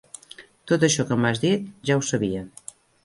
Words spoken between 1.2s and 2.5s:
m'has dit, ja ho sabia.